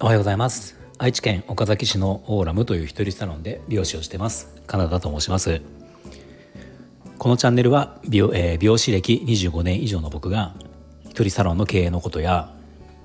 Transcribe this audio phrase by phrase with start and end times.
[0.00, 0.76] おはようございます。
[0.98, 4.60] 愛知県岡崎市のオーラムという一人サロンで美容師をしてます。
[4.66, 5.60] カナダと申します。
[7.16, 10.56] このチャンネルは美容,、えー、美容師歴25年以上の僕が
[11.04, 12.52] 一人サロンの経営のことや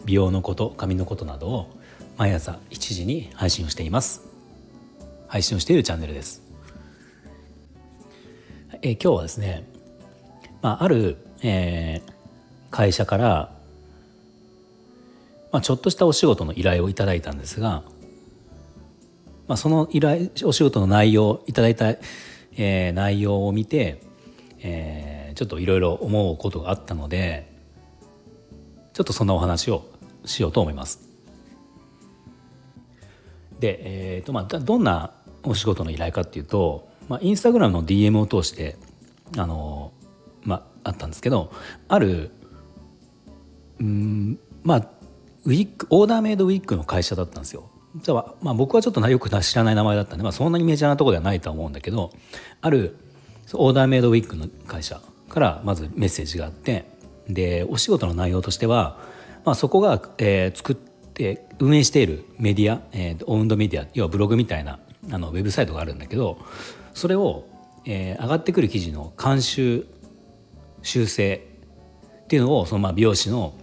[0.06, 1.70] 美容のこと髪のことなどを
[2.18, 4.24] 毎朝1時に配信をしています。
[5.28, 6.42] 配信をしているチャンネルです、
[8.82, 9.71] えー、今日はですね、
[10.62, 12.12] まあ、ある、えー、
[12.70, 13.62] 会社から
[15.52, 17.84] まあ、ちょっとしたお仕事の依頼をいただいたんですが、
[19.48, 24.02] まあ、その依頼お仕事の内容いただいた、えー、内容を見て、
[24.60, 27.52] えー、ちょっといろいろ思うことがあったので
[28.94, 29.86] ちょっとそんなお話を
[30.26, 31.10] しようと思います。
[33.60, 33.80] で、
[34.16, 35.12] えーとまあ、どんな
[35.44, 38.78] お仕事の依頼かっていうと、まあ、インスタグラムの DM を通して
[39.38, 39.92] あの、
[40.84, 41.52] あ、ったんですけど
[41.88, 42.32] ある
[43.80, 44.88] うんまあ
[45.46, 47.70] ウィッグオーダーメイドウィッグの会社だったんですよ。
[47.96, 52.12] じゃあ、まあ、僕はちょっとよく知らない名前だったんで、まあ、そんなにメジャーなところではないと思うんだけど
[52.62, 52.96] ある
[53.54, 56.86] オーダーメイドウィッグの会社からまずメッセージがあって
[57.28, 58.98] でお仕事の内容としては、
[59.44, 64.80] まあ、そこが、えー、作って運営しているメディア、えー、オウンドメディア要はブログみたいな
[65.12, 66.38] あのウェブサイトがあるんだけど
[66.94, 67.46] それを、
[67.86, 69.86] えー、上がってくる記事の監修
[70.82, 71.48] 修正
[72.24, 73.54] っていうのをそのまあ美容師の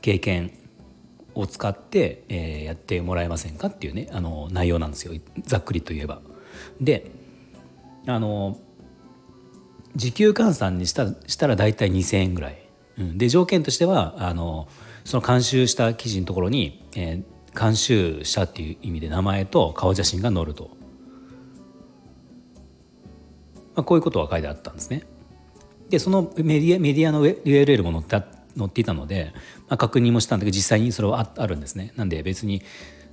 [0.00, 0.52] 経験
[1.34, 6.20] を使って、えー、やってもらえませんかっていうねあの内容なんですよざっくりと言えば。
[6.80, 7.10] で
[8.06, 8.58] あの
[9.94, 12.62] 時給換算にしたしたら大体2,000円ぐらい、
[12.98, 14.68] うん、で条件としてはあの
[15.04, 20.70] その監修した記事のところに、えー、監修したっていう意味で名前と顔写真が載ると、
[23.74, 25.04] まあ、こういうことが書いてあったんですね。
[25.92, 28.26] でそのメディアメディアの URL も載って
[28.56, 29.32] 載っていたので、
[29.68, 32.62] まあ、確認もしたんだけど実際にそれはああるんですねなんで別に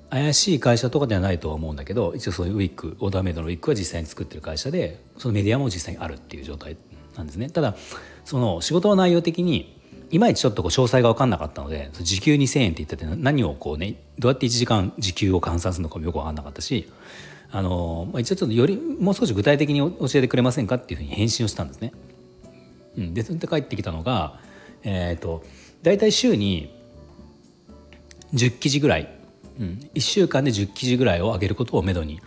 [0.09, 6.77] 怪しい会社とかではないとは思うんだけど一応そういうウィッグオーダーメイドのウィッグは実際に作ってる会社でそのメディアも実際にあるっていう状態
[7.17, 7.75] なんですねただ
[8.23, 9.77] その仕事の内容的に
[10.09, 16.89] いまいちちょっとこう詳細が分かんなかったので時給2,000円って言ってて何をこうねどうやって1時間時給を換算するのかもよく分かんなかったし
[17.51, 21.93] あの、まあ、一応ちょっとよりもう少し具体的に教えてくれませんかっていうふうに返信をしたんですね。
[22.97, 24.39] うん、でそれで帰ってきたのが
[24.83, 25.43] えっ、ー、と
[25.81, 26.75] 大体週に
[28.33, 29.09] 10記事ぐらい、
[29.59, 32.21] うん、1週間で10記事ぐらいを上げることをめどに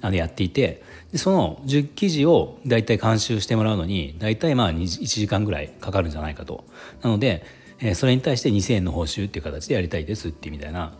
[0.00, 6.64] あのやっていてでその10記事を大体監修してもらうのに大体まあ1時間ぐらいかかるんじゃないかと。
[7.02, 7.44] なので、
[7.80, 10.94] えー、それに対して2,000円の報酬っていう形でやりたいですってみたいな、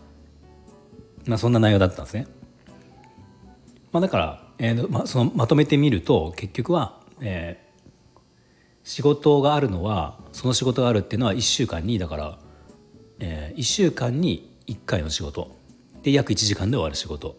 [1.25, 2.27] まあ、そんな内容だったんですね。
[3.91, 7.59] まあ、だから、えーまあ、そのまとめてみると結局は、え
[8.83, 12.39] 仕事があるのはその仕事があるっていうのは1週間にだから、
[13.19, 15.55] えー、1週間に1回の仕事
[16.03, 17.37] で約1時間で終わる仕事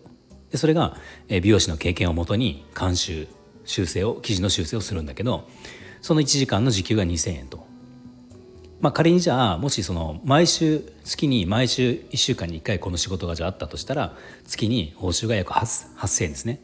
[0.51, 0.97] でそれが、
[1.29, 3.29] えー、美容師の経験をもとに監修
[3.65, 5.49] 修正を記事の修正をするんだけど
[6.01, 7.65] その1時間の時給が2,000円と。
[8.81, 14.15] まあ、仮にじゃあもしその毎週月に毎週1週間に1回この仕事がじゃあったとしたら
[14.47, 16.61] 月に報酬が約8,000円ですね。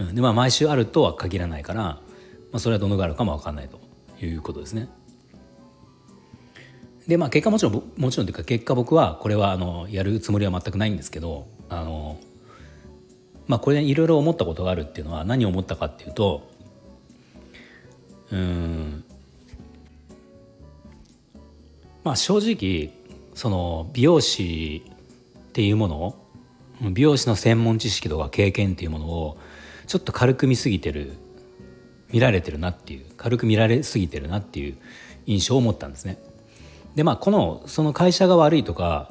[0.00, 2.00] うん、でまあ毎週あるとは限らないから、ま
[2.54, 3.81] あ、それはどのぐらいあるかも分かんないと。
[4.26, 4.88] いうことですね。
[7.06, 12.18] でまあ結果もちろんもちろんというか結果僕はこれはあのやるつもりは全くないんですけどあの
[13.48, 16.48] まあこれいろいろ思ったことがあるっていうのは何を思ったかっていうと
[18.30, 19.04] うん
[22.04, 22.92] まあ正直
[23.34, 24.82] その美容師
[25.48, 26.22] っていうものを
[26.92, 29.38] 美容師の専門知識とか経験っていうものを
[29.86, 31.12] ちょっと軽く見すぎてる
[32.12, 34.76] 見られてるなっていう軽く見られすぎてるなっていう
[35.26, 36.18] 印象を持ったんですね。
[36.94, 39.10] でまあこのその会社が悪いとか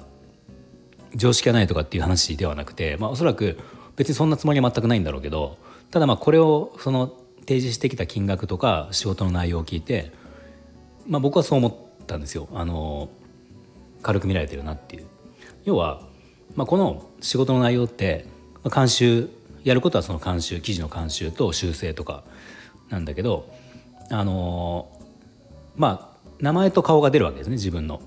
[1.16, 3.58] 常識がないとかっていう話ではなくて、まあ、おそらく
[3.96, 5.58] 別にそんなつもりは全くないんだろうけど
[5.90, 7.08] ただまあこれをその
[7.42, 10.12] 提示してきた金額とか仕事の内容を聞いて、
[11.08, 13.10] まあ、僕はそう思ったんですよあの
[14.02, 15.06] 軽く見られてるなっていう。
[15.64, 16.02] 要は、
[16.56, 18.26] まあ、この仕事の内容って、
[18.74, 19.30] 監修
[19.64, 22.24] やることはその監修記事の監修と修正とか
[22.92, 23.52] なんだけど
[24.10, 24.92] あの
[25.76, 28.02] まあ名前と顔が出るわけですね自分の。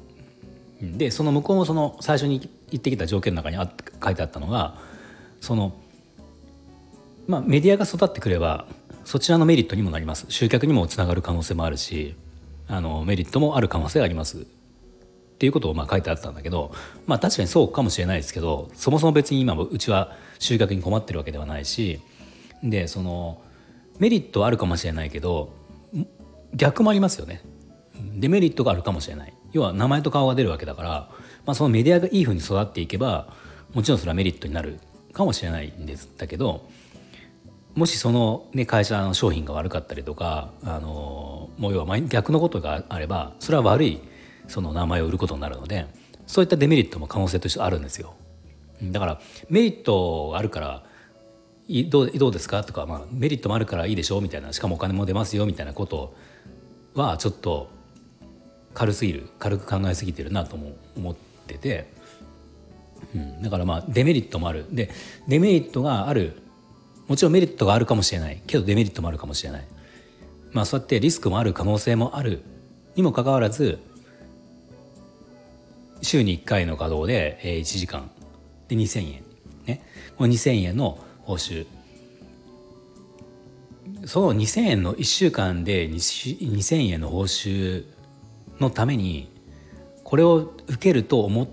[0.81, 2.40] でその向こうもその最初に
[2.70, 3.70] 言ってきた条件の中にあ
[4.04, 4.76] 書いてあったのが
[5.40, 5.72] その
[7.26, 8.66] まあメディアが育ってくれば
[9.04, 12.16] そちらのメリットにもなります集客にもつながる可能性もあるし
[12.69, 14.44] あのメリットもある可能性がありますっ
[15.38, 16.72] ていうことをまあ書いてあったんだけど
[17.06, 22.00] まあ確かにそうかもしれないですけどそもそも別に今うちは集客に困ってるわけではないし
[22.62, 23.40] でその
[23.99, 25.52] メリットあるかもしれないけど
[26.55, 27.43] 逆もありますよね
[28.14, 30.88] デメリットがあるかもしれない要は名前と顔が出るわけだから、
[31.46, 33.32] まあ、そのメディアがいいふうに育っていけば
[33.73, 34.79] もちろんそれはメリットになる
[35.12, 36.69] かもしれないんですだけど
[37.75, 44.00] もしその、ね、会社の商品が悪かったりとかあのもう要は逆のことがあればそれは悪い
[44.46, 45.87] その名前を売ることになるので
[46.26, 48.14] そういったデメリットも可能性としてあるんですよ。
[48.82, 49.20] だから
[49.50, 50.82] メリットがあるから
[51.88, 52.62] どうどうですか？
[52.62, 54.20] とか、まあ、メリットもあるからいいでしょ？
[54.20, 56.14] みたいなしかもお金も出ますよみたいなこと
[56.94, 57.70] はちょっと
[58.75, 61.14] 軽すぎる軽く考えすぎてるなとも思っ
[61.46, 61.90] てて、
[63.14, 64.66] うん、だからまあデメリットもある。
[64.70, 64.90] で
[65.26, 66.43] デメリットがある。
[67.06, 68.43] もちろんメリットがあるかもしれない。
[68.46, 69.67] けどデメリットもあるかもしれない。
[70.52, 72.43] まあそうやってリスクもある可能性もある。
[72.94, 73.78] にもかかわらず
[76.02, 78.10] 週に1回の稼働で1時間。
[78.69, 79.25] で2,000円。
[79.67, 79.82] ね。
[80.17, 81.66] この2,000円の報酬
[84.06, 87.84] その2,000円の1週間で2,000円の報酬
[88.60, 89.30] のために
[90.04, 91.48] これを受けると思っ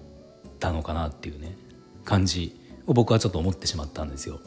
[0.60, 1.56] たのかなっていうね
[2.04, 4.40] 感じを僕はちょっと思ってしまったんですよ。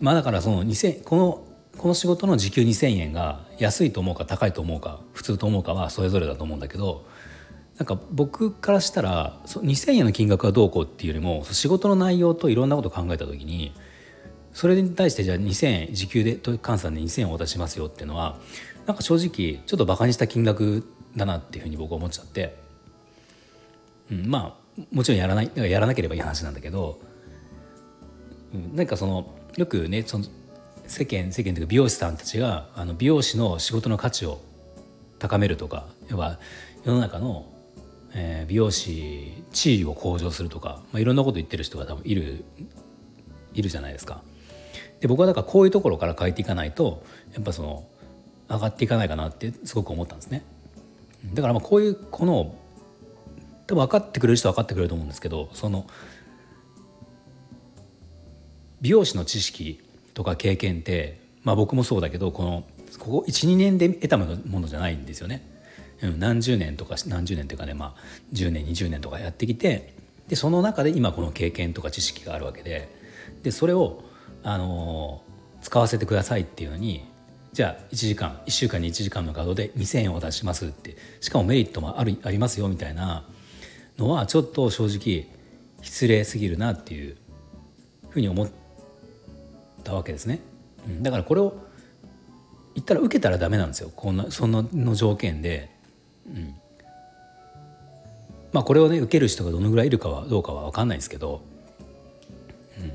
[0.00, 1.44] まあだからその2000この
[1.78, 7.06] この仕事の時給2,000円が安いと思うか高いと思うか普通と思うかはそれぞれだと思うんだけど
[7.78, 13.72] なんか僕からしたら2,000円の金額がどうこうっていうよりも仕事の内容といろんなことを考えた時に
[14.52, 18.38] それに対してじゃあ2,000円時給で換算で2,000円お渡しますよっていうのは
[18.86, 20.86] なんか正直ちょっとバカにした金額
[21.16, 22.56] だなっていうふうに僕は思っちゃって、
[24.10, 27.00] うん、まあもちろんやらないやらなければいい話なんだけど、
[28.54, 30.24] うん、なんかそのよくねその
[30.86, 34.40] 世間世間というか美容師さんたちがあの美容師の仕事の価値を
[35.18, 36.38] 高めるとか要は
[36.84, 37.46] 世の中の、
[38.14, 42.44] えー、美容師地位を向上するとか、まあ、いろんなこと言ってる人が多分いる
[43.54, 44.22] いるじゃないですか。
[45.00, 47.02] で僕はだからこういうところから変えていかないと
[47.34, 47.84] やっぱその
[48.48, 50.44] 上がっていかないかなってすごく思ったんですね。
[51.34, 52.54] だからまあこういうこの
[53.66, 55.86] 多分分かってくれる人は分かってくれると思うんですけどその
[58.80, 59.80] 美容師の知識
[60.14, 62.64] とか経験って、まあ、僕もそうだけどこの
[62.98, 64.26] ここ12年で得たも
[64.60, 65.48] のじゃないんですよね。
[66.10, 68.00] 何十年とか何十年というかね、まあ、
[68.32, 69.94] 10年20年とかやってきて
[70.28, 72.88] でその中で今この経験とか知識があるわけで
[73.42, 74.04] でそれを、
[74.42, 77.04] あのー、使わせてくださいっていうのに
[77.52, 83.24] じゃあ1時間1週間に1時間の稼働で2,000円を出しますってしかもメリットもあるありますよみたいな
[83.98, 85.26] のはちょっと正直
[85.82, 87.16] 失礼すぎるなっていう
[88.08, 88.48] ふうに思っ
[89.84, 90.40] たわけですね。
[90.86, 91.54] うん、だからこれを
[92.74, 95.71] 言ったら受けたらダメなんですよこんなそのの条件で、
[96.26, 96.54] うん、
[98.52, 101.42] まあこれをね受ける人がどのぐらいいるかはどうかは分かんないですけど、
[102.78, 102.92] うん、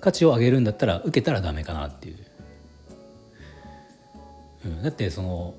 [0.00, 2.16] 価値を上げるんだったら受けたらダメかなっていう。
[4.64, 5.54] うん、だってその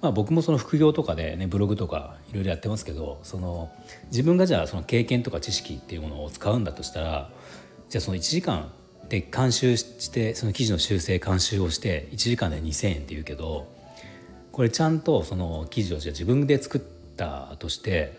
[0.00, 3.70] まあ僕もその副業とかでねブログとかいろいろやってますけどその
[4.06, 7.30] 自分がじゃあその経験とか知識っていうものを使うんだとしたら
[7.88, 8.70] じゃあその1時間
[9.08, 13.66] で監修してその記事の修正監修をして1時間で2,000円っていうけど
[14.52, 16.80] これちゃんとその記事をじゃ自分で作っ
[17.16, 18.18] たとして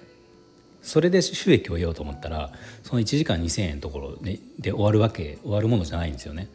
[0.82, 2.52] それで収益を得ようと思ったら
[2.84, 6.48] その1時間2,000円のところでで終わるわけ終わるものじゃないんですよね。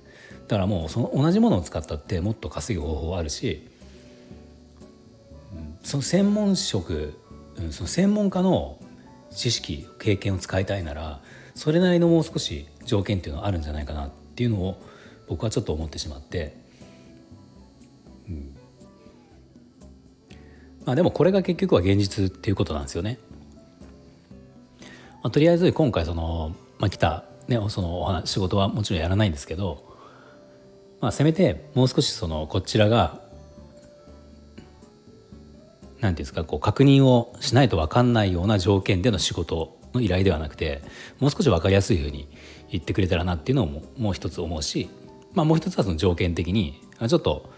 [0.49, 3.69] だからもうその同じものを使ったってもっと稼ぐ方法あるし
[5.83, 7.15] その専門職
[7.71, 8.79] その専門家の
[9.31, 11.21] 知識経験を使いたいなら
[11.55, 14.83] それなりのもう少し条件っていうのはあるんじゃないかなってっていうのを
[15.29, 16.57] 僕はちょっと思ってしまって、
[18.29, 18.57] うん、
[20.85, 23.19] まあでもこれが結局は現実っていうことなんですよね。
[25.23, 29.93] まあ、とりあえず今回その、まあ、来た、ね、その仕事はもちろんやらないんですけど
[31.03, 33.21] まあ、せめてもう少しそのこちらが
[36.01, 40.83] 何ていうんですかこう確認をしないと分かんないような条件での仕事の依頼ではなくて
[41.21, 42.29] もう少し分かりやすいふうに
[42.71, 44.89] 言ってくれたらなっていうのももう一つ思うし、
[45.35, 47.53] まあ、もう一つはその条件的にちょっと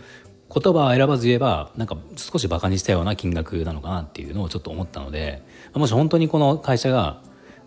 [0.53, 5.43] 言葉を選ばず言えばなんか少しバカにしたような金額なのかなっていうのをちょっと思ったので
[5.75, 7.23] もし本当にこの会社が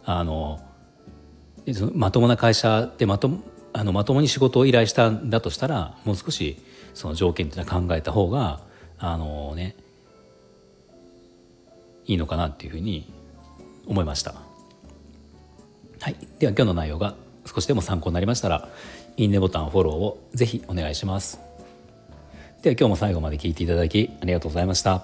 [0.06, 0.60] あの
[1.94, 3.30] まともな会社でまと
[3.74, 6.58] あのまともに仕事を依頼したんだとしたらもう少し
[6.94, 8.62] その条件っていうのは考えた方が
[8.98, 9.76] あのね
[12.06, 13.12] いいのかなっていうふうに
[13.86, 14.47] 思いました。
[16.08, 18.70] はい、では今日の内容が少しでも参考になりましたら
[19.18, 21.42] いいねボタンフォローをぜひお願いします。
[22.62, 25.04] では今日も最後まで聞いていただきありがとうございました。